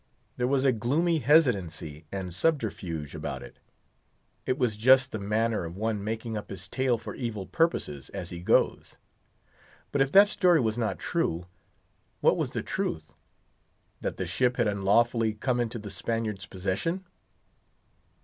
There 0.37 0.47
was 0.47 0.63
a 0.65 0.71
gloomy 0.71 1.19
hesitancy 1.19 2.07
and 2.11 2.33
subterfuge 2.33 3.13
about 3.13 3.43
it. 3.43 3.59
It 4.47 4.57
was 4.57 4.75
just 4.75 5.11
the 5.11 5.19
manner 5.19 5.63
of 5.63 5.77
one 5.77 6.03
making 6.03 6.35
up 6.35 6.49
his 6.49 6.67
tale 6.67 6.97
for 6.97 7.13
evil 7.13 7.45
purposes, 7.45 8.09
as 8.09 8.31
he 8.31 8.39
goes. 8.39 8.95
But 9.91 10.01
if 10.01 10.11
that 10.13 10.27
story 10.27 10.59
was 10.59 10.75
not 10.79 10.97
true, 10.97 11.45
what 12.19 12.35
was 12.35 12.49
the 12.49 12.63
truth? 12.63 13.13
That 14.01 14.17
the 14.17 14.25
ship 14.25 14.57
had 14.57 14.67
unlawfully 14.67 15.35
come 15.35 15.59
into 15.59 15.77
the 15.77 15.91
Spaniard's 15.91 16.47
possession? 16.47 17.05